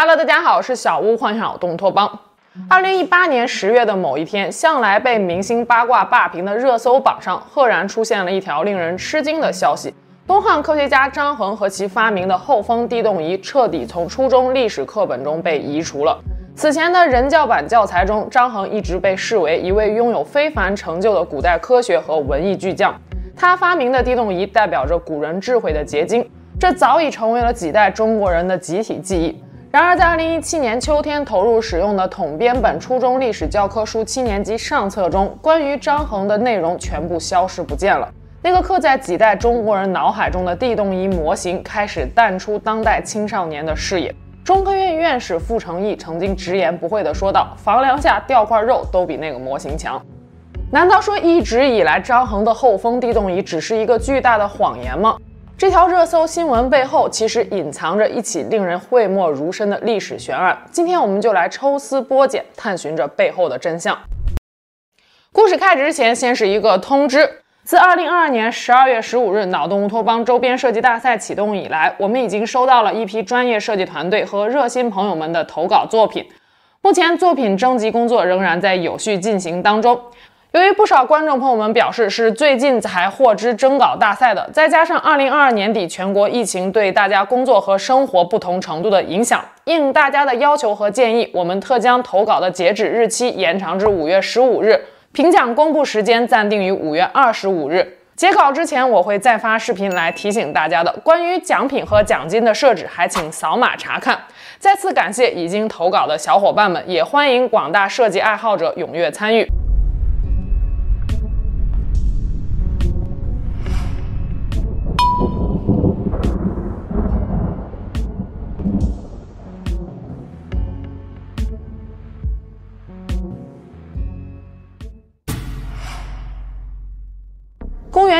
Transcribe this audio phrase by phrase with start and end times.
[0.00, 2.08] Hello，大家好，我是小屋幻想动物托邦。
[2.70, 9.92] 二零一八年十月的某一天，向来被明星八卦霸屏的热搜榜上，赫然出现了一条令人吃惊的消息：
[10.24, 16.16] 东汉科学家张衡和其发明的后风地动仪彻底从初中历史课本中被移除了。
[16.54, 22.94] 此前的人教版教材中，张衡一直被视为一位拥有非凡成就的古代科学和文艺巨匠。
[23.36, 26.24] 他发明的地动仪代表着古人智慧的结晶，
[26.56, 29.42] 这早已成为了几代中国人的集体记忆。
[29.70, 38.10] 然而，在二零一七年秋天投入使用的统编本初中历史教科书七年级上册中，关于张衡的内容全部消失不见了。
[38.42, 44.14] 那个刻在几代中国人脑海中的地动仪模型开始淡出当代青少年的视野。
[44.42, 50.00] 中科院院士傅成义曾经直言不讳地说道：“房梁下掉块肉都比那个模型强。”
[50.72, 55.14] 难道说一直以来张衡的后风地动仪只是一个巨大的谎言吗？
[55.58, 60.56] 这条热搜新闻背后，其实隐藏着一起令人讳莫如深的历史悬案。
[60.70, 63.98] 今天，我们就来抽丝剥茧，探寻着背后的真相。
[65.32, 76.24] 故事开始之前，先是一个通知：自二零二二年十二月十五日脑洞乌托邦周边设计大赛启动以来，我们已经收到了一批专业设计团队和热心朋友们的投稿作品。
[76.82, 80.00] 目前，作品征集工作仍然在有序进行当中。
[80.52, 94.80] 由于不少观众朋友们表示是最近才获知征稿大赛的，再加上二零二二年底全国疫情对大家工作和生活不同程度的影响，应大家的要求和建议，我们特将投稿的截止日期延长至五月十五日，
[95.12, 97.98] 评奖公布时间暂定于五月二十五日。
[98.16, 100.90] 截稿之前，我会再发视频来提醒大家的。
[101.04, 104.18] 关于奖品和奖金的设置，还请扫码查看。
[104.58, 109.46] 再次感谢已经投稿的小伙伴们，也欢迎广大设计爱好者踊跃参与。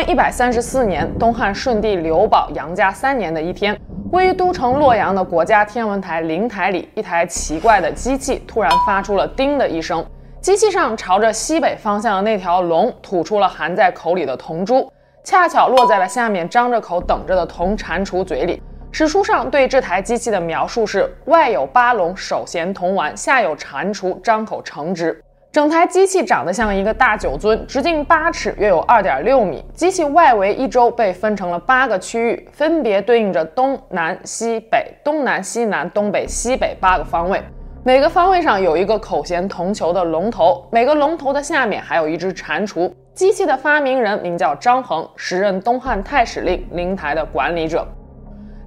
[0.08, 3.78] 一百三十四年，东汉顺帝刘保杨家三年的一天，
[4.10, 10.02] 位于都城洛阳的国家天文台灵台里，一台奇怪的机器突然发出了“叮”的一声，
[10.40, 14.90] 机器上朝着西北方向的那条龙吐出了含在口里的铜珠，
[15.22, 18.62] 恰巧落在了下面张着口等着的铜蟾蜍嘴里。
[18.90, 25.22] 史书上对这台机器的描述是：外有八龙，手衔铜丸，下有蟾蜍，张口承之。
[25.50, 29.64] 整台机器长得像一个大酒樽，直径八尺，约有二点六米。
[29.72, 37.42] 机器外围一周被分成了八个区域，分别对应着东南西北、东南西南、东北西北八个方位。
[37.82, 42.92] 每个方位上有一个口衔铜球的龙头，每个龙头的下面还有一只蟾蜍。
[43.14, 47.88] 机器的发明人名叫张衡，时任东汉太史令、灵台的管理者。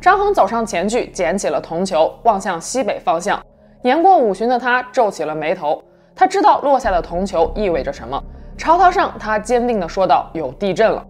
[0.02, 3.40] 张衡走上前去，捡起了铜球，望向西北方向。
[3.84, 5.82] 年过五旬的他皱起了眉头。
[6.22, 8.24] 他知道落下的铜球意味着什么。
[8.56, 11.04] 朝堂上，他坚定地说道：“有地震了。”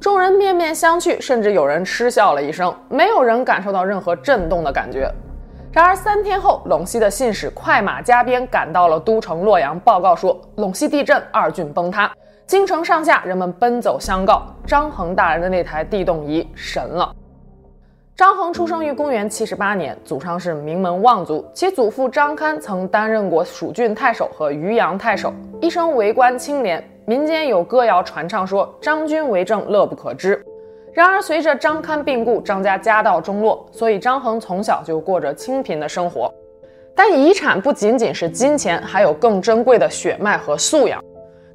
[0.00, 2.74] 众人面面相觑，甚至有人嗤笑了一声。
[2.88, 5.12] 没有人感受到任何震动的感觉。
[5.70, 12.10] 然而三天后，陇西的信使快马加鞭赶到了都城洛阳，报告说陇西地震，二郡崩塌。
[12.46, 17.14] 京城上下人们奔走相告，张衡大人的那台地动仪神了。
[18.16, 26.82] 张衡出生于公元七十八年，祖上是名门望族，其祖父张堪曾担任过蜀郡太守和渔阳太守，一生为官清廉。
[27.04, 30.42] 民间有歌谣传唱说：“张君为政，乐不可支。”
[30.94, 36.32] 然而，随着张堪病故，张家家道中落，所以张衡从小就过着清贫的生活。
[36.94, 41.04] 但遗产不仅仅是金钱，还有更珍贵的血脉和素养。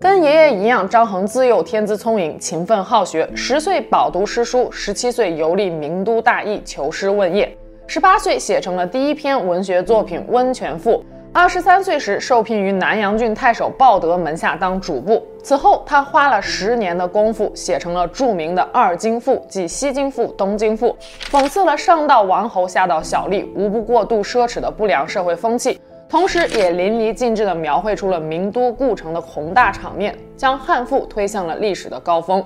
[0.02, 3.30] 跟爷爷一样，张衡自幼天资聪颖，勤奋好学。
[3.36, 7.56] 十岁饱读诗书，十七岁游历名都大邑，求师问业。
[7.86, 10.94] 十八岁写成了第一篇文学作品《温泉赋》。
[11.32, 15.24] 二十三岁时受聘于南阳郡太守鲍德门下当主簿。
[15.44, 20.98] 此后，他花了十年的功夫，写成了著名的《二京赋》，即西京赋、东京赋，
[21.30, 25.80] 讽刺了上到王侯，下到小吏，无不过度奢侈的不良社会风气。
[26.12, 32.46] 同时，也淋漓尽致地描绘出了名都故城的宏大场面，将汉赋推向了历史的高峰。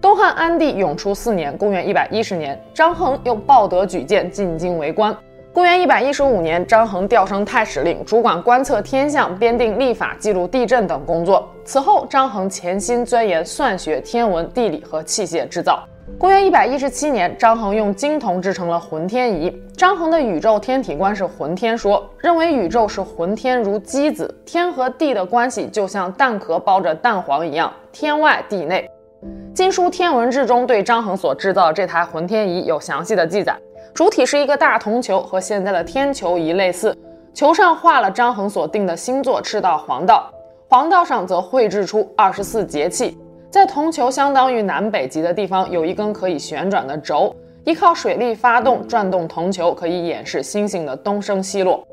[0.00, 5.12] 东汉安帝永初四年（公元一百一十年），张衡又抱德举荐进京为官。
[5.52, 11.48] 公元一百一十五年，张衡调升太史令，主管观测天象、编定历法、记录地震等工作。
[11.64, 15.82] 此后，张衡潜心钻研算学、天文、地理和器械制造。
[16.18, 19.52] 公元一百一十七年，张衡用金铜制成了浑天仪。
[19.76, 28.88] 张衡的宇宙天体观是浑天说，认为宇宙是浑天如鸡子，天和地的关系就像蛋壳包着蛋黄一样，天外地内。
[29.52, 33.54] 《晋书天文志》中对张衡所制造的这台浑天仪有详细的记载，
[33.92, 36.96] 主体是一个大铜球，和现在的天球仪类似。
[37.34, 40.30] 球上画了张衡所定的星座赤道黄道，
[40.68, 43.18] 黄道上则绘制出二十四节气。
[43.50, 47.34] 在铜球相当于南北极的地方，有一根可以旋转的轴，
[47.64, 51.86] 依靠水力发动转动铜球，可以演示星星的东升西落。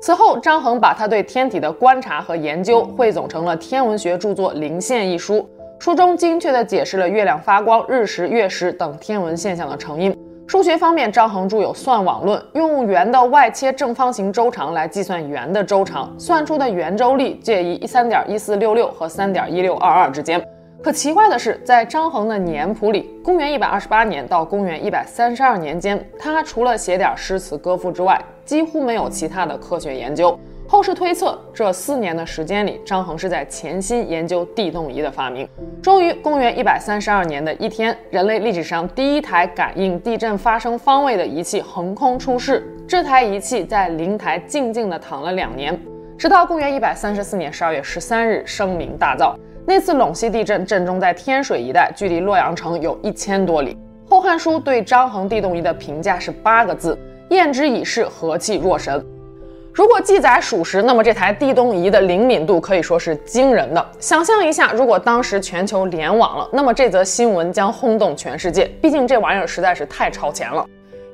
[0.00, 5.48] 此后，张衡把他对天体的观察和研究汇总成了天文学著作《零线》一书，
[5.78, 10.16] 书中精确地解释了月亮发光、日食、月食等天文现象的成因。
[10.46, 20.42] 数学方面，张衡著有《算网论》，用圆的外切正方形周长来计算圆的周长，算出的圆周率介于三点一四六六和三点一六二二之间。
[20.80, 30.38] 可奇怪的是，在张衡的年谱里，公元一百二十八年到公元一百三十二年间，他除了写点诗词歌赋之外，几乎没有其他的科学研究。
[30.68, 35.48] 后世推测，这四年的时间里，张衡是在潜心研究地动仪的发明。
[35.82, 42.62] 终于，公元一百三十二年的一天，人类历史上第一台感应地震发生方位的仪器横空出世。
[42.86, 45.76] 这台仪器在灵台静静地躺了两年，
[46.16, 49.34] 直到公元一百三十四年十二月十三日声名大噪。
[49.68, 53.74] 那次陇西地震震中在天水一带，距离洛阳城有一千多里。
[54.08, 56.98] 《后汉书》对张衡地动仪的评价是八个字：
[57.28, 59.04] 验之以势，和气若神。
[59.74, 63.86] 如果记载属实，那么这台地动仪的灵敏度可以说是惊人的。
[64.00, 68.64] 想象一下，如果当时全球联网了，那么这则新闻将轰动全世界。
[68.80, 70.64] 毕竟这玩意儿实在是太超前了。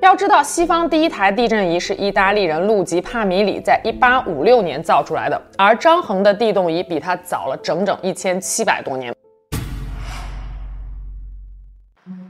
[0.01, 9.15] 要知道，西方第一台地震仪是意大利人路吉帕米里在1856年造出来的，而张衡的地动仪比他早了整整一千七百多年。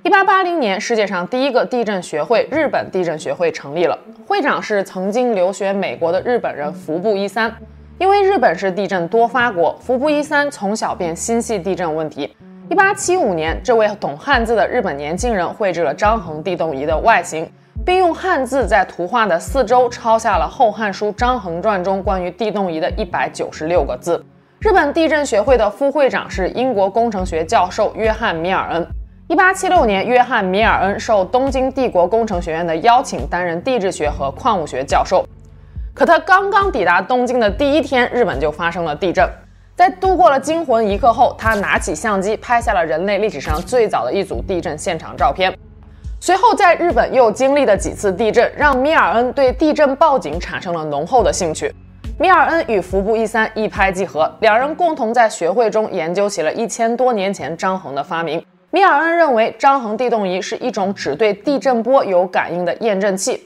[0.05, 7.53] 一八八零年，世界上第一个地震学会——日本地震学会成立了，会长是曾经留学美国的日本人服部一三。
[7.99, 12.37] 因为日本是地震多发国，服部一三从小便心系地震问题。
[12.71, 17.47] 一八七五年，这位懂汉字的日本年轻人绘制了张衡地动仪的外形，
[17.85, 24.25] 并用汉字在图画的四周抄下了《后汉书·张衡传》中关于地动仪的一百九十六个字。
[24.61, 28.87] 日本地震学会的副会长是英国工程学教授约翰·米尔恩。
[29.29, 35.23] 一八七六年，约翰·米尔恩受东京帝国工程学院的邀请，担任地质学和矿物学教授。
[35.93, 39.29] 可他刚刚抵达东京的第一天，日本就发生了地震。
[39.77, 45.53] 在度过了惊魂一刻后，他拿起相机拍下了人类历史上最早的一组地震现场照片。
[46.21, 51.75] 随后，在日本又经历了几次地震，让米尔恩对地震报警产生了浓厚的兴趣。
[52.21, 58.41] 米尔恩与服部一三一拍即合，两人共同在学会中研究起了一千多年前张衡的发明。
[58.71, 63.37] 米尔恩认为，张衡地动仪是一种只对地震波有感应的验证器。《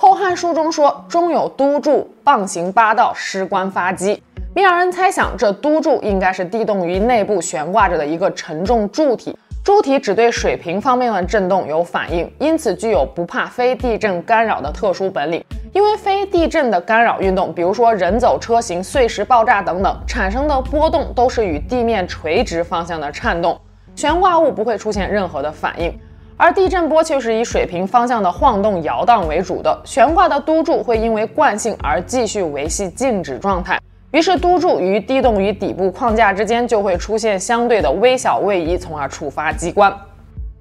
[0.00, 4.22] 后汉书》中说，中有督柱，棒行八道，施棺发机。
[4.54, 15.44] 米尔人猜想，这督柱应该是地动仪内部悬挂着的一个沉重柱体，柱体只对水平方面的震动有反应，因此具有不怕非地震干扰的特殊本领。
[15.72, 23.60] 因为非地震的干扰运动，比如说人走、车行、碎石爆炸等等，产生的波动都是与地面垂直方向的颤动。
[23.96, 25.92] 悬挂物不会出现任何的反应，
[26.40, 29.76] 而地震波却是以水平方向的晃动摇荡为主的。
[29.84, 33.76] 悬挂的督柱会因为惯性而继续维系静止状态，
[34.12, 39.92] 于是督柱与地动仪底部框架之间就会出现相对的微小位移，从而触发机关。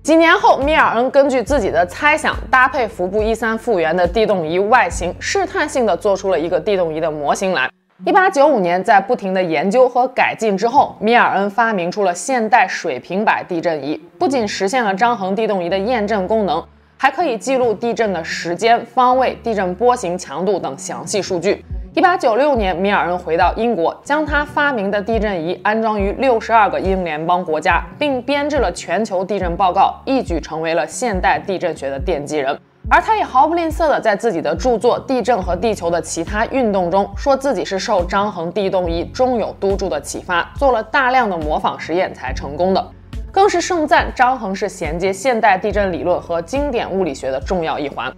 [0.02, 7.70] 几年后，米尔恩根据自己的猜想，搭配服部一三复原的地动仪外形，试探性地做出了一个地动仪的模型来。
[8.06, 16.64] 一八九五年，在不停的研究和改进之后，米尔恩发明出了现代水平摆地震仪，不仅实现了张衡地动仪的验证功能，
[16.96, 21.66] 还可以记录地震的时间、方位、地震波形、强度等详细数据。
[21.96, 32.56] 一八九六年，米尔恩回到英国，将他发明的地震仪安装于六十二个英联邦国家，并编制了全球地震报告，一举成为了现代地震学的奠基人。
[32.90, 42.92] 而他也毫不吝啬地在自己的著作《地震和地球的其他运动》中，说自己是受张衡地动仪中有督柱的启发，做了大量的模仿实验才成功的，
[43.30, 48.10] 更是盛赞张衡是衔接现代地震理论和经典物理学的重要一环。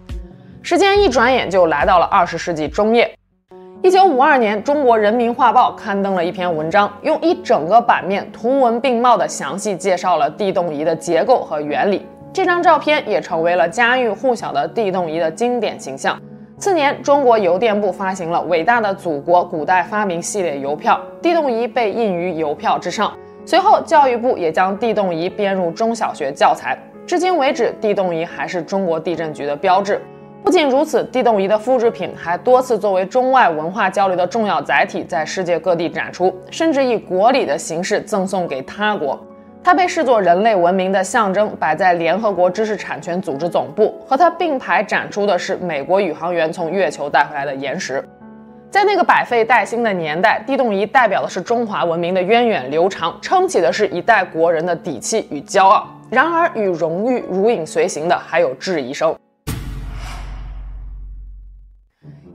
[0.62, 3.12] 时间一转眼就来到了二十世纪中叶，
[3.82, 12.06] 一九五二年，中国人民画报刊登了一篇文章，用一整个版面图文并茂地详细介绍了地动仪的结构和原理。
[12.32, 16.20] 这张照片也成为了家喻户晓的地动仪的经典形象。
[16.58, 23.12] 次年，中国邮电部发行了《伟大的祖国古代发明》系列邮票，地动仪被印于邮票之上。
[23.46, 26.78] 随后，教育部也将地动仪编入中小学教材。
[27.08, 30.00] 至今为止，地动仪还是中国地震局的标志。
[30.44, 39.20] 不仅如此，地动仪的复制品还多次作为中外文化交流的重要载体，在世界各地展出，甚至以国礼的形式赠送给他国。
[39.64, 44.00] 它被视作人类文明的象征，摆在联合国知识产权组织总部。
[44.08, 48.04] 和它并排展出的是美国宇航员从月球带回来的岩石。
[48.72, 55.88] 在那个百废待兴的年代，地动仪代表的是中华文明的源远流长，撑起的是一代国人的底气与骄傲。
[56.10, 59.16] 然而，与荣誉如影随形的还有质疑声。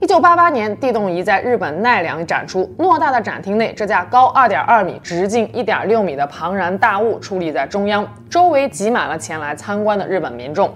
[0.01, 10.69] 一九八八年，地动仪在日本奈良展出，偌大的展厅内，这架高二点二米、直径一点六米的庞然大物矗立在中央，周围挤满了前来参观的日本民众。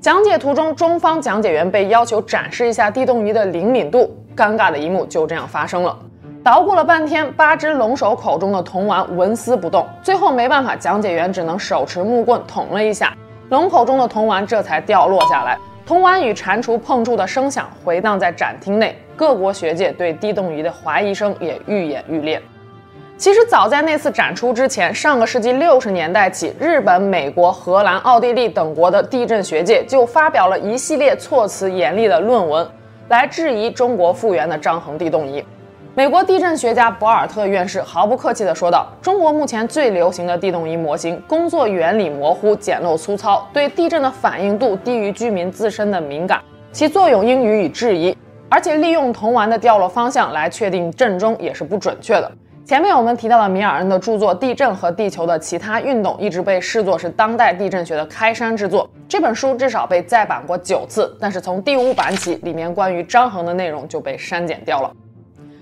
[0.00, 4.16] 讲解途中，中方讲解员被要求展示一下地动仪的灵敏度。
[4.34, 5.96] 尴尬的一幕就这样发生了，
[6.42, 13.12] 捣鼓了半天，八只龙首口中的铜丸纹丝不动，最后没办法，讲解员只能手持木棍捅了一下，
[13.50, 22.38] 龙口中的铜丸这才掉落下来，铜碗与蟾蜍碰触的声响回荡在展厅内，各国学界对地动仪的怀疑声也愈演愈烈。
[23.16, 32.68] 其实早在那次展出之前，上个世纪六十年代起，日本、美国、荷兰、奥地利等国的地震学界就发表了一系列措辞严厉的论文。
[33.08, 35.42] 来质疑中国复原的张衡地动仪，
[35.98, 46.40] 美国地震学家博尔特院士毫不客气地说道：“中国目前最流行的地动仪模型，工作原理模糊、简陋粗糙，对地震的反应度低于居民自身的敏感，
[46.70, 48.16] 其作用应予以质疑。
[48.48, 52.30] 而且利用铜丸的掉落方向来确定震中也是不准确的。”
[52.64, 58.88] 前面我们提到的米尔恩的著作《地震和地球的其他运动》一直被视作是当代地震学的开山之作。
[59.08, 64.92] 这本书至少被再版过九次，但是从第五版起，里面关于张衡的内容就被删减掉了。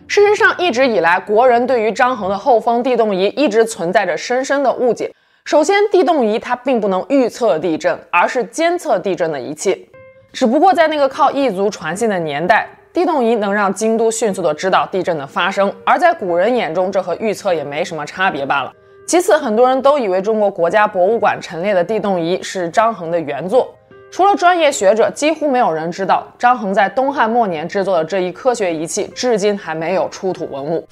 [0.09, 5.13] 事实上，一直以来，国人对于张衡的后方地动仪一直存在着深深的误解。
[5.45, 9.89] 首先，地动仪它并不能预测地震，而是监测地震的仪器。
[10.33, 12.69] 只不过在那个靠异族传信的年代。
[12.93, 18.73] 地动仪能让京都迅速的知道地震的发生，而在古人眼中，这和预测也没什么差别罢了。
[19.07, 23.75] 其次，很多人都以为中国国家博物馆陈列的地动仪是张衡的原作，
[24.17, 30.83] 除了专业学者，几乎没有人知道张衡在东汉末年制作的这一科学仪器，至今还没有出土文物。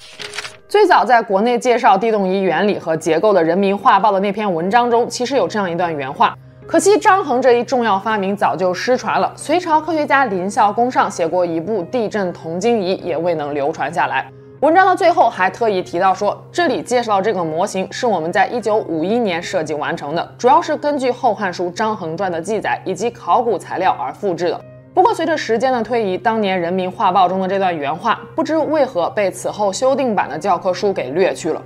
[0.67, 6.35] 最早在国内介绍地动仪原理和结构的《人民画报》的那篇文章中，其实有这样一段原话。
[6.67, 9.33] 可惜张衡这一重要发明早就失传了。
[9.35, 14.29] 隋朝科学家林孝恭上写过一部《地震铜经仪》，也未能流传下来。
[14.65, 24.59] 文章的最后还特意提到说，这里介绍这个模型是我们在一九五一年设计完成的，主要是根据《后汉书·张衡传》的记载以及考古材料而复制的。
[24.91, 31.61] 不过随着时间的推移，当年《人民画报》中的这段原话不知为何被此后修订版的教科书给略去了。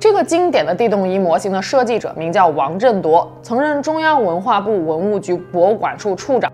[0.00, 6.50] 这个经典的地动仪模型的设计者名叫王振铎，曾任中央文化部文物局博物馆处处长。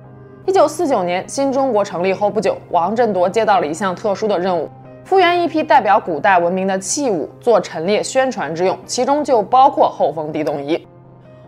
[0.46, 4.68] 一九四九年，新中国成立后不久，王振铎接到了一项特殊的任务，
[5.10, 10.86] 复原一批代表古代文明的器物，做陈列宣传之用，其中就包括后封地动仪。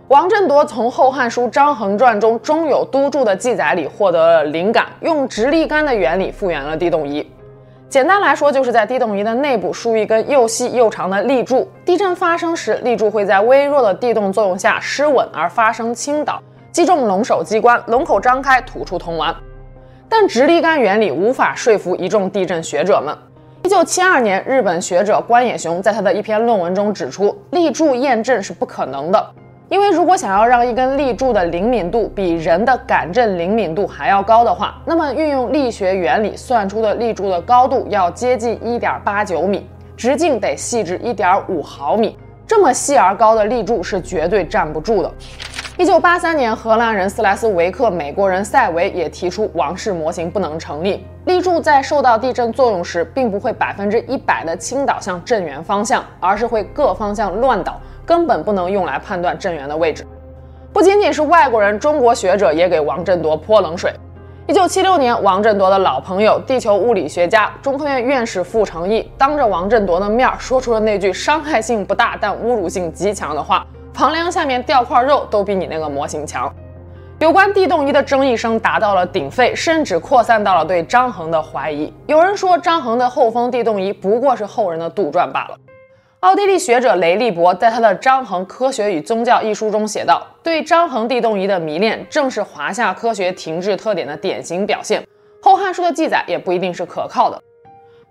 [0.09, 7.25] 王振铎从《后汉书·张衡传》中中有都注的记载里获得了灵感，用直立杆的原理复原了地动仪。
[7.89, 16.43] 简单来说，就是在地动仪的内部输一根又细又长的立柱，地震发生时，立柱会在微弱的地动作用下失稳而发生倾倒，
[16.73, 19.33] 击中龙首机关，龙口张开吐出铜丸。
[20.09, 23.17] 但直立杆原理无法说服一众地震学者们。
[23.65, 29.35] 一九七二年，日本学者关野雄在他的一篇论文中指出，立柱验震是不可能的。
[29.69, 39.65] 因为如果想要让一根立柱的灵敏度比人的感震灵敏度还要高的话，那么运用力学原理算出的立柱的高度要接近一点八九米，
[39.97, 42.19] 直径得细至一点五毫米。
[42.45, 45.11] 这么细而高的立柱是绝对站不住的。
[45.83, 51.05] 一九八三年，荷兰人斯莱斯维克、美国人塞维也提出王氏模型不能成立。
[51.25, 57.81] 立柱在受到地震作用时，并不会百分之一百的倾倒向震源方向，而是会各方向乱倒。
[58.07, 60.07] 根本不能用来判断震源的位置。
[60.73, 63.93] 不仅仅是外国人，中国学者也给王振铎泼冷水。
[64.47, 76.53] 一九七六年，王振铎的老朋友、地球物理学家、中科院院士傅成义，当着王振铎的面说出了那句伤害性不大但侮辱性极强的话：“房梁下面掉块肉都比你那个模型强。”
[77.21, 81.93] 有关地动仪的争议声达到了鼎沸，甚至扩散到了对张衡的怀疑。
[82.07, 85.57] 有人说，张衡的后封地动仪不过是后人的杜撰罢了。
[86.19, 95.01] 奥地利学者雷利伯在他的《张衡科学与宗教》一书中写道：“对张衡地动仪的迷恋，正是华夏科学停滞特点的典型表现。”
[95.41, 97.41] 《后汉书》的记载也不一定是可靠的。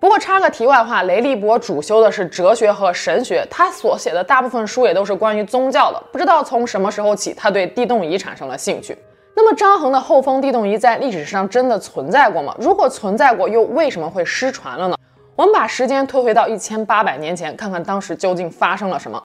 [0.01, 6.03] 不过插个题外话，雷利伯主修的是哲学和神学，他所写的大部分书也都是关于宗教的。
[6.11, 8.97] 不知道从什么时候起，他对地动仪产生了兴趣。
[9.35, 12.55] 那么，张衡的后封地动仪在历史上真的存在过吗？
[12.59, 14.97] 如果存在过，又为什么会失传了呢？
[15.35, 19.21] 我们把时间推回到一千八百年前，看看当时究竟发生了什么。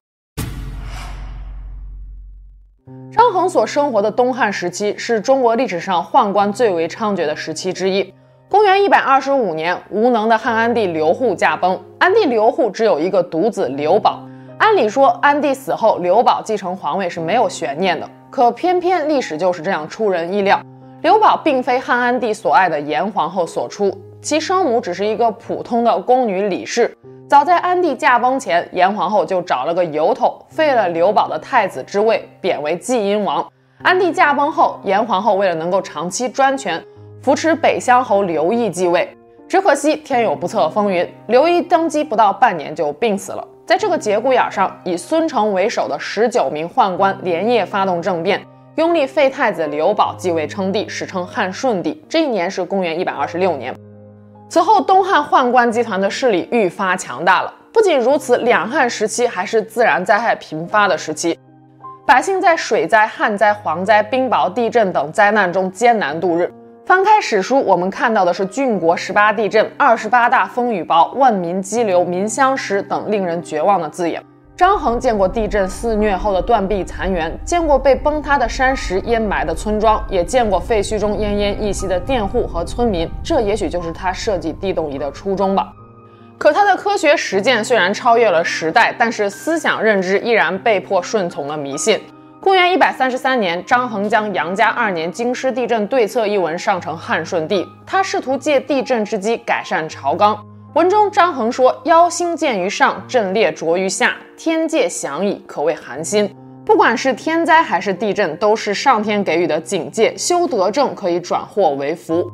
[3.11, 8.13] 张衡所生活的东汉时期是中国历史上宦官最为猖獗的时期之一。
[8.49, 14.21] 公元一百二十五年，无能的汉安帝刘祜驾崩，安帝刘祜只有一个独子刘保。
[14.59, 18.09] 按理说，安帝死后，刘保继承皇位是没有悬念的。
[18.31, 20.61] 可偏偏历史就是这样出人意料，
[21.03, 26.97] 刘保并非汉安帝所爱的严皇后所出，其生母只是一个普通的宫女李氏。
[27.29, 33.45] 早在安帝驾崩前，严皇后就找了个由头，废了刘保的太子之位，贬为济阴王。
[33.83, 36.83] 安帝驾崩后，严皇后为了能够长期专权，
[37.27, 39.13] 扶持北乡侯刘义继位。
[39.49, 43.45] 只可惜天有不测风云，刘义登基不到半年就病死了。
[43.67, 48.41] 在这个节骨眼上，以孙承为首的十九名宦官连夜发动政变，
[48.77, 52.01] 拥立废太子刘保继位称帝，史称汉顺帝。
[52.09, 53.75] 这一年是公元一百二十六年。
[54.49, 57.53] 此后，东汉宦官集团的势力愈发强大了。
[57.73, 61.37] 不仅如此，两汉时期还是自然灾害频发的时期，
[62.07, 66.49] 百姓在水灾、旱灾、蝗灾、冰雹、地震等灾难中艰难度日。
[66.87, 74.25] 翻开史书，我们看到的是郡国十八地震、二十八大风雨雹、万民激流、民相食等令人绝望的字眼。
[74.57, 83.11] 张衡见过地震肆虐后的断壁残垣，见过被崩塌的山石淹埋的村庄，也见过废墟中奄奄一息的佃户和村民。
[83.21, 85.73] 这也许就是他设计地动仪的初衷吧。
[86.39, 92.01] 可他的科学实践虽然超越了时代，但是思想认知依然被迫顺从了迷信。
[92.47, 100.39] 公元一百三十三年，张衡将杨家二年京师地震对策一文上呈汉顺帝，他试图借地震之机改善朝纲。
[100.75, 106.33] 文中张衡说：“妖星见于上，阵列着于下，天界响矣，可谓寒心。
[106.65, 110.17] 不管是天灾还是地震，都是上天给予的警戒。
[110.17, 112.31] 修德政可以转祸为福。”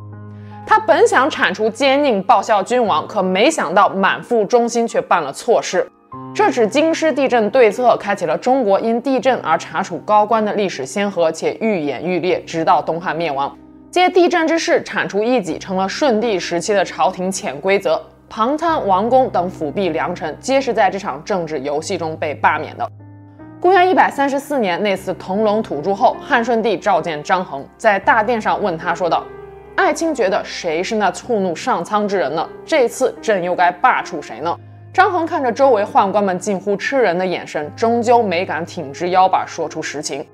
[0.69, 5.91] 他本想铲除奸佞，报效君王，可没想到满腹忠心却办了错事。
[6.35, 13.57] 这纸京师地震对策开启了中国因地震而查处高官的历史先河，且愈演愈烈，直到东汉灭亡。
[13.91, 18.01] 借地震之势铲除异己，成了顺帝时期的朝廷潜规则。
[18.29, 22.87] 庞参、王公等辅弼良臣，皆是在这场政治游戏中被罢免的。
[23.61, 29.25] 公元一百三十四年，那次同龙吐珠后，汉顺帝召见张衡，在大殿上问他说道
[29.77, 32.47] ：“爱卿觉得谁是那触怒上苍之人呢？
[32.65, 34.55] 这次朕又该罢黜谁呢？”
[34.93, 40.27] 张衡看着周围宦官们近乎吃人的眼神，终究没敢挺直腰板说出实情。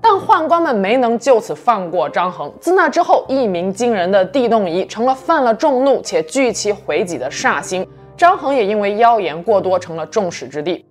[0.00, 2.52] 但宦官们没能就此放过张衡。
[2.60, 7.84] 自那之后，一鸣惊人的地动仪成了犯了众怒且聚其回己的煞星。
[8.16, 10.84] 张衡也因为妖言过多，成了众矢之的。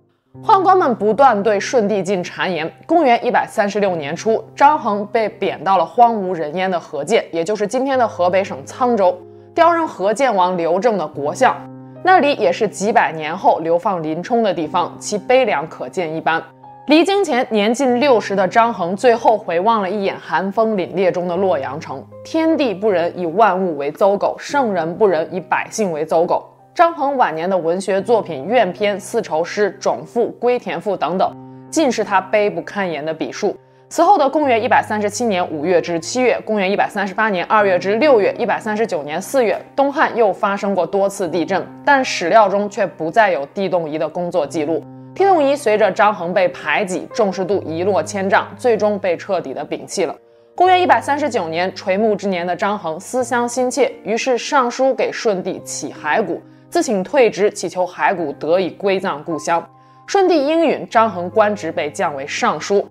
[0.44, 2.70] 宦官们不断对顺帝进谗言。
[2.86, 9.18] 公元一百三十六年初，张衡被贬到了荒无人烟的河间，也就是今天的河北省沧州，
[9.54, 11.56] 调任河间王刘正的国相。
[12.02, 16.42] 那里也是几百年后流放林冲的地方，其悲凉可见一斑。
[16.86, 22.02] 离京前年近六十的张衡，最后回望了一眼寒风凛冽中的洛阳城。
[22.24, 26.42] 天地不仁，以万物为走狗；圣人不仁，以百姓为走狗。
[26.74, 31.30] 张衡晚年的文学作品《怨篇》《四愁诗》《种赋》《归田赋》等等，
[31.70, 33.54] 尽是他卑不堪言的笔触。
[33.90, 44.80] 此后的公元一百三十七年五月至七月，公元一百三十八年二月至六月，一百三十九年四月，东汉又发生过多次地震，但史料中却不再有地动仪的工作记录。
[45.12, 50.14] 地动仪随着张衡被排挤，重视度一落千丈，最终被彻底的摒弃了。
[50.54, 59.68] 公元一百三十九年，垂暮之年的张衡思乡心切，于是上书给顺帝乞骸骨，自请退职，祈求骸骨得以归葬故乡。
[60.06, 62.88] 顺帝应允，张衡官职被降为尚书。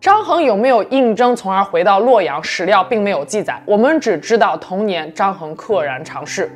[0.00, 2.42] 张衡有没有应征，从而回到洛阳？
[2.44, 6.50] 史料并没有记载，我们只知道同年张衡溘然长逝。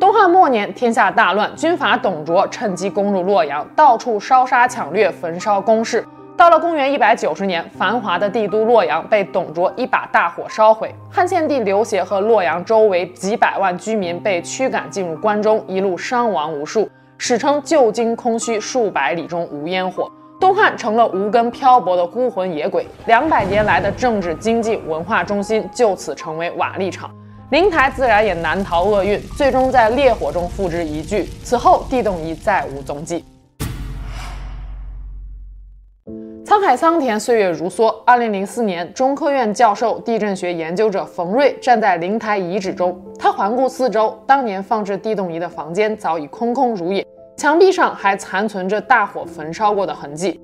[0.00, 6.04] 东汉末年，天下大乱，军阀董卓趁机攻入洛阳，到处烧杀抢掠，焚烧宫室。
[6.36, 20.10] 到了公元一百九十年，繁华的帝都洛阳被董卓一把大火烧毁，汉献帝刘协和洛阳周围几百万居民被驱赶进入关中，一路伤亡无数，史称旧京空虚，数百里中无烟火。
[20.42, 27.08] 东汉成了无根漂泊的孤魂野鬼，两百年来的政治、经济、文化中心就此成为瓦砾场。
[27.52, 31.24] 灵台自然也难逃厄运，最终在烈火中付之一炬。
[31.44, 33.24] 此后，地动仪再无踪迹。
[36.44, 37.94] 沧海桑田，岁月如梭。
[38.04, 50.40] 二零零四年，中科院教授、地震学研究者冯瑞站在灵台遗址中，他环顾四周，当年放置地动仪的房间早已空空如也，墙壁上还残存着大火焚烧过的痕迹。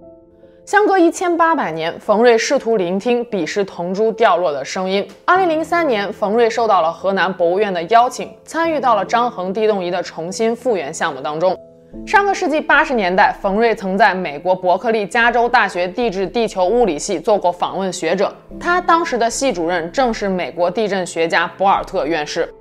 [0.64, 5.06] 相隔一千八百年，冯瑞试图聆听彼时铜珠掉落的声音。
[5.24, 11.56] 二零零三年，冯瑞受到了河南博物院的邀请，参与到了张衡地动仪的重新复原项目当中。
[12.06, 22.52] 上个世纪八十年代，冯瑞曾在美国伯克利加州大学地质地球物理系做过访问学者，他当时的系主任正是美国地震学家博尔特院士。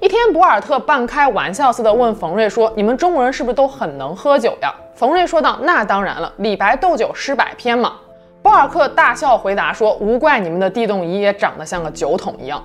[0.00, 7.96] 一天，博尔特半开玩笑似的问冯瑞说：“你们中国人是不是都很能喝酒呀？”冯瑞说道：“那当然了，李白斗酒诗百篇嘛。”
[8.40, 12.64] 博尔特大笑回答说：“无怪你们的地动仪也长得像个酒桶一样。”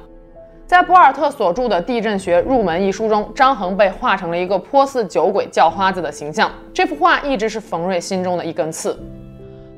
[0.65, 6.49] 在博尔特所著的《地震学入门》一书中，张衡被画成了一个颇似酒鬼叫花子的形象。
[6.73, 8.97] 这幅画一直是冯瑞心中的一根刺。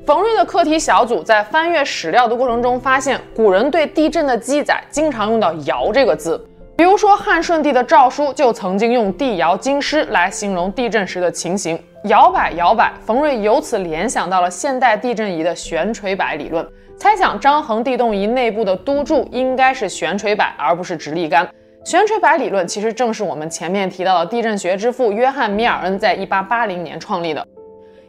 [0.06, 6.40] 冯瑞的课题小组在翻阅史料的过程中，发现古人对地震的记载经常用到“摇”这个字。
[6.78, 11.76] 比如说，汉顺帝的诏书就曾经用“地摇惊狮”来形容地震时的情形。
[12.04, 12.92] 摇摆，摇摆。
[13.04, 16.64] 冯瑞由此联想到了现代地震仪的悬垂摆理论，
[16.96, 21.48] 猜想张衡地动仪内部的督柱应该是悬垂摆，而不是直立杆。
[21.84, 27.44] 悬垂摆理论其实正是我们前面提到的地震学之父约翰·米尔恩在1880年创立的。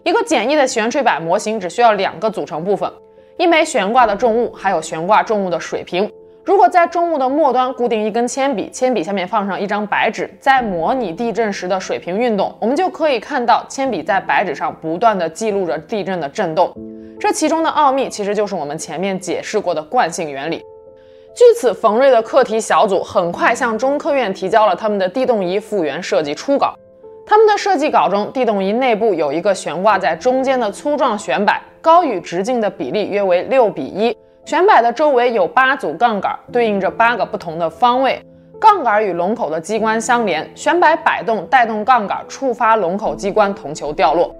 [0.04, 2.88] 一个简易的悬垂摆模型只需要两个组成部分：
[3.40, 6.08] 一枚悬挂的重物，还有悬挂重物的水平。
[6.46, 16.74] 如果在重物的末端固定一根铅笔，铅笔下面放上一张白纸，在模拟地震时的水平运动，我们就可以看到铅笔在白纸上不断地记录着地震的震动。
[17.20, 20.64] 这其中的奥秘其实就是我们前面解释过的惯性原理。
[21.36, 26.74] 据此，冯瑞的课题小组很快向中科院提交了他们的地动仪复原设计初稿。
[27.28, 34.18] 他们的设计稿中，地动仪内部有一个悬挂在中间的粗壮悬摆，高与直径的比例约为六比一。
[34.46, 38.20] 悬摆的周围有八组杠杆，对应着八个不同的方位。
[38.60, 44.36] 杠杆与龙口的机关相连，悬摆摆动带动杠杆触发龙口机关，铜球掉落。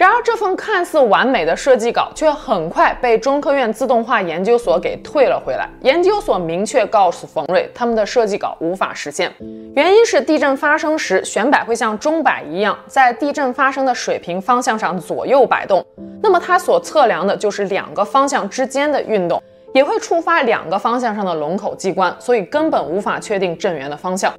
[0.00, 5.68] 然而，这份看似完美的设计稿却很快被中科院自动化研究所给退了回来。
[5.82, 9.30] 研究所明确告诉冯瑞，他们的设计稿无法实现，
[9.76, 15.84] 原因是地震发生时，悬摆会像钟摆一样，在地震发生的水平方向上左右摆动。
[16.22, 19.42] 那么它所测量的就是两个方向之间的运动，
[19.74, 24.32] 也会触发两个方向上的龙口机关，所以根本无法确定震源的方向。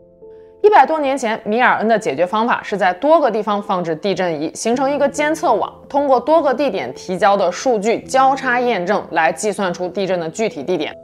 [0.62, 10.96] 一百多年前，米尔恩的解决方法是在多个地方放置地震仪，形成一个监测网，通过多个地点提交的数据交叉验证来计算出地震的具体地点。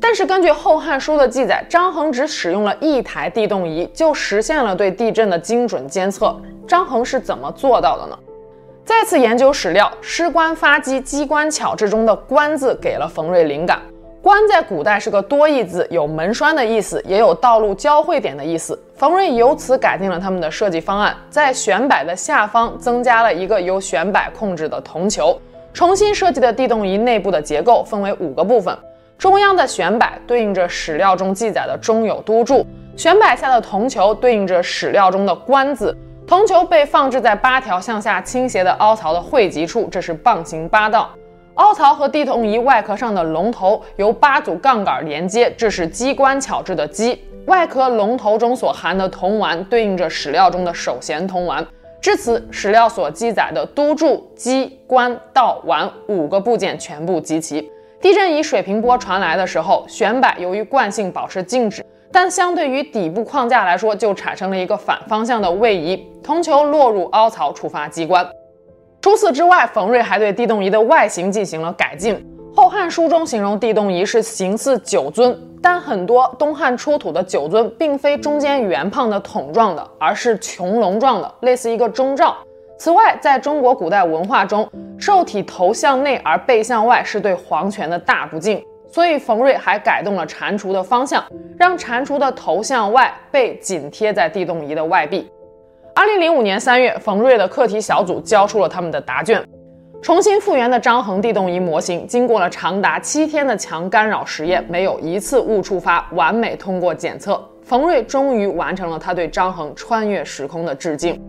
[0.00, 6.36] 但是根据《后汉书》的记载，张衡只使用了一台地动仪就实现了对地震的精准监测。
[6.68, 8.16] 张衡是怎么做到的呢？
[8.84, 13.80] 再次研究史料，《师官发机机关巧制》中的“关”字给了冯瑞灵感。
[14.24, 18.82] 关在古代是个多义字，有门栓的意思，也有道路交汇点的意思。
[18.96, 25.38] 冯瑞由此改进了他们的设计方案，在悬摆的下方增加了一个由悬摆控制的铜球。
[25.74, 28.74] 重新设计的地动仪内部的结构分为五个部分：
[29.18, 35.94] 中央的悬摆对应着史料中记载的中有督柱，悬摆下的铜球对应着史料中的关字。
[36.26, 41.10] 铜球被放置在八条向下倾斜的凹槽的汇集处，这是棒形八道。
[41.56, 47.22] 凹槽和地动仪外壳上的龙头由八组杠杆连接，这是机关巧制的机。
[47.46, 51.64] 外壳龙头中所含的铜丸对应着史料中的首弦铜丸。
[52.00, 57.70] 至此，史料所记载的督柱、机、关、道、丸五个部件全部集齐。
[58.00, 61.84] 地震仪水平波传来的时候，悬摆由于惯性保持静止。
[62.10, 68.28] 但相对于底部框架来说，就产生了一个反方向的位移，铜球落入凹槽，触发机关。
[69.04, 72.14] 除此之外，冯瑞还对地动仪的外形进行了改进。
[72.56, 82.34] 《后汉书》中形容地动仪是形似酒樽，但很多东汉出土的酒樽并非中间圆胖的桶状的，而是穹隆状的，类似一个钟罩。
[82.78, 84.66] 此外，在中国古代文化中，
[84.98, 88.64] 兽体头向内而背向外是对皇权的大不敬。
[88.90, 91.22] 所以冯瑞还改动了蟾蜍的方向，
[91.58, 95.30] 让蟾蜍的头向外，背紧贴在地动仪的外壁。
[95.96, 99.40] 二零零五年三月，冯瑞的课题小组交出了他们的答卷。
[100.02, 107.40] 重新复原的张衡地动仪模型，经过了长达七天的强干扰实验，没有一次误触发，完美通过检测。
[107.62, 111.22] 冯瑞终于完成了他对张衡穿越时空的致敬。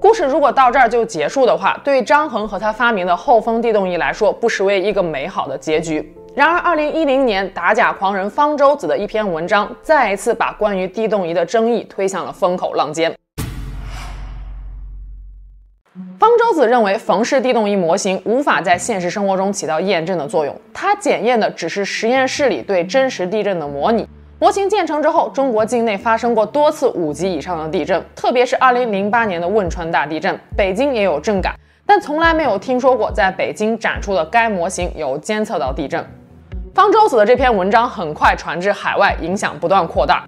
[0.00, 6.16] 故事如果到这儿就结束的话，对张衡和他发明的后风地动仪来说，不失为一个美好的结局。
[6.34, 13.14] 然而，二零一零年打假狂人方舟子的一篇文章，再一次把关于地动仪的争议推向了风口浪尖。
[16.18, 24.04] 方舟子认为，冯氏地动仪模型无法在现实生活中起到验证的作用，它检验的只是实验室里对真实地震的模拟。
[24.40, 31.54] 模型建成之后，中国境内发生过多次五级以上的地震，特别是二零零八年的汶川大地震，北京也有震感，
[31.86, 36.04] 但从来没有听说过在北京展出的该模型有监测到地震。
[36.74, 40.24] 方舟子的这篇文章很快传至海外，影响不断扩大。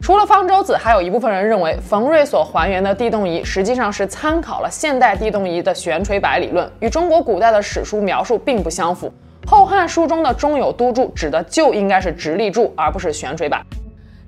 [0.00, 9.12] 除了方舟子，还有一部分人认为冯瑞所还原的地动仪实际上是参考了现代地动仪的悬垂摆理论，与中国古代的史书描述并不相符。
[9.50, 13.60] 《后汉书》中的中有都柱指的就应该是直立柱，而不是悬垂摆。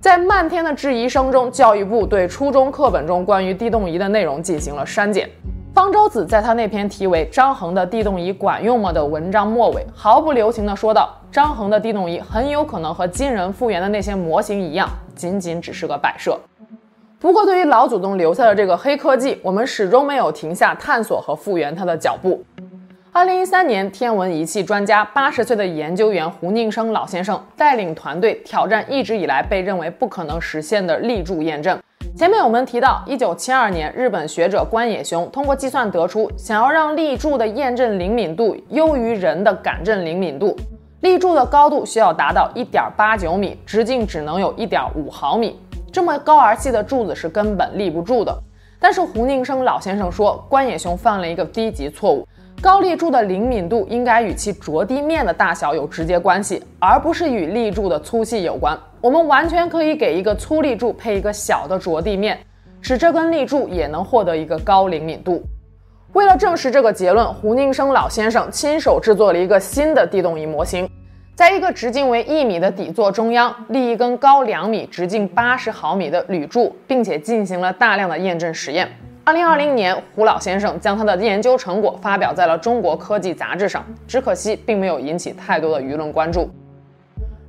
[0.00, 5.30] 在漫天的质疑声中，教育部对初中课本中关于地动仪的内容进行了删减。
[5.72, 16.38] 方舟子在他那篇题为《张衡的地动仪管用吗》的文章末尾，毫不留情地说道：“张衡的地动仪很有可能和今人复原的那些模型一样，仅仅只是个摆设。”
[17.20, 22.42] 不过，对于老祖宗留下的这个黑科技，我们始终没有停下探索和复原它的脚步。
[23.12, 31.78] 二零一三年，天文仪器专家八十岁的研究员胡宁生老先生带领团队挑战一直以来被认为不可能实现的立柱验证。
[32.16, 40.54] 前面我们提到，一九七二年，日本学者关野雄通过计算得出，想要让立柱的验证灵敏度优于人的感震灵敏度，
[41.00, 45.58] 立柱的高度需要达到一点八九米，直径只能有一点五毫米。
[45.92, 48.36] 这么高而细的柱子是根本立不住的。
[48.78, 52.26] 但是胡宁生老先生说，关野雄犯了一个低级错误，
[52.60, 58.78] 高立柱的灵敏度应该与其着地面的大小有直接关系，而不是与立柱的粗细有关。
[59.02, 62.38] 我们完全可以给一个粗立柱配一个小的着地面，
[62.82, 65.42] 使这根立柱也能获得一个高灵敏度。
[66.12, 70.86] 为了证实这个结论，胡宁生老先生亲手制作了一个新的地动仪模型，
[71.34, 78.86] 在一个直径为一米的底座中央立一根高两米、直径八十毫米的铝柱，并且进行了大量的验证实验。
[79.24, 86.50] 二零二零年，胡老先生将他的研究成果发表在了《中国科技》杂志上，只可惜并没有引起太多的舆论关注。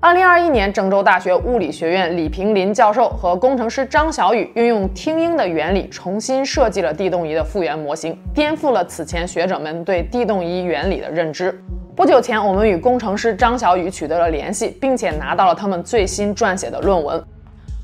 [0.03, 11.55] 二零二一年，郑州大学物理学院李平林教授和工程师张小雨运用听音的原理重新设计了地动仪的复原模型，颠覆了此前学者们对地动仪原理的认知。
[11.95, 17.23] 不久前，我们与工程师张小雨取得了联系，并且拿到了他们最新撰写的论文。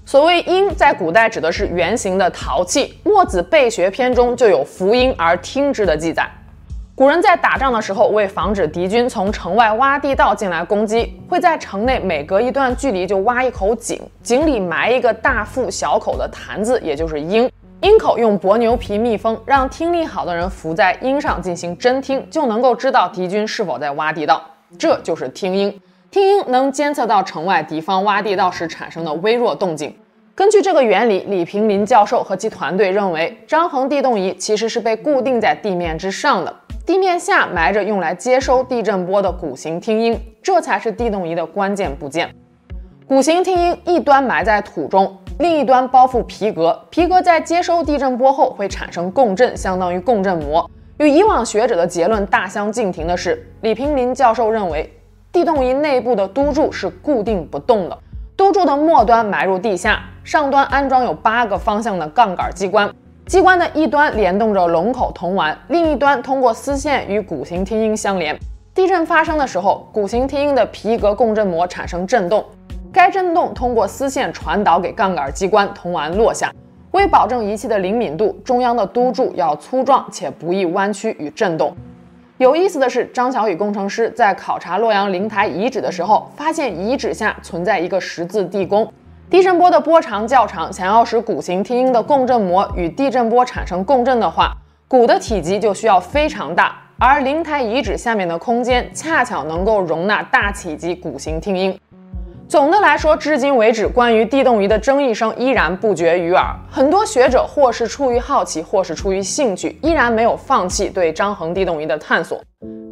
[0.03, 6.27] 所谓音，在古代指的是圆形的陶器，《墨子备学篇》中就有“夫音而听之”的记载。
[6.97, 17.47] 古人在打仗的时候，为防止敌军从城外挖地道进来攻击，会在城内每隔一段距离就挖一口井，井里埋一个大腹小口的坛子，也就是鹰。
[17.81, 24.41] 鹰口用薄牛皮密封，让听力好的人伏在鹰上进行侦听，就能够知道敌军是否在挖地道。
[24.79, 25.79] 这就是听音。
[26.09, 29.95] 听音能监测到城外敌方挖地道时产生的微弱动静。
[30.33, 36.55] 根据这个原理，李平林教授和其团队认为，张衡地动仪其实是被固定在地面之上的。
[36.87, 42.33] 地面下埋着用来接收地震波的鼓形听音，这才是地动仪的关键部件。
[43.05, 50.65] 鼓形听音一端埋在土中，另一端包覆皮革，皮革在接收地震波后会产生共振，相当于共振膜。
[50.97, 54.89] 与以往学者的结论大相径庭的是，李平林教授认为，
[55.33, 57.99] 地动仪内部的督柱是固定不动的，
[58.37, 62.89] 督柱的末端埋入地下，上端安装有八个方向的杠杆机关。
[63.27, 68.39] 机关的一端联动着龙口铜丸，另一端通过丝线与鼓形听音相连。
[68.73, 72.45] 地震发生的时候，鼓形听音的皮革共振膜产生震动，
[72.89, 76.49] 该震动通过丝线传导给杠杆机关，铜丸落下。
[76.91, 81.75] 为保证仪器的灵敏度，中央的督柱要粗壮且不易弯曲与震动。
[82.37, 88.89] 有意思的是，张小雨工程师在考察洛阳灵台遗址的时候，发现遗址下存在一个十字地宫。
[89.29, 94.55] 地震波的波长较长，想要使鼓形听音的共振膜与地震波产生共振的话，
[94.87, 101.77] 鼓的体积就需要非常大，而灵台遗址下面的空间恰巧能够容纳大体积鼓形听音。
[102.47, 106.55] 总的来说，至今为止，关于地动仪的争议声依然不绝于耳。
[106.71, 112.41] 很多学者或是出于好奇，或是出于兴趣，依然没有放弃对张衡地动仪的探索。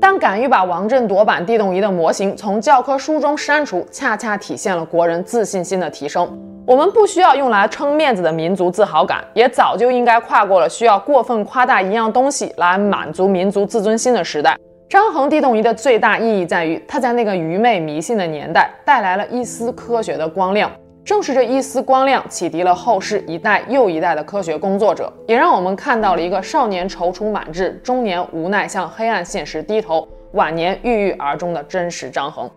[0.08, 6.32] 但敢于把王震夺版地动仪的模型从教科书中删除，恰恰体现了国人自信心的提升。
[6.64, 14.56] 我们不需要用来撑面子的民族自豪感，也早就应该跨过了需要过分夸大一样东西来满足民族自尊心的时代。
[14.88, 20.70] 张衡地动仪的最大意义在于，它在那个愚昧迷信的年代带来了一丝科学的光亮。
[21.06, 32.50] 正是这一丝光亮启迪了后世一代又一代的科学工作者，也让我们看到了一个少年踌躇满志，中年无奈向黑暗现实低头，晚年郁郁而终的真实张衡。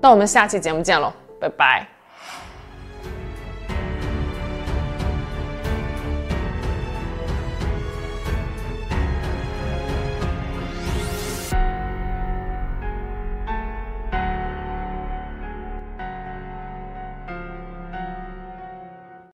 [0.00, 1.99] 那我们下期节目见喽，拜拜。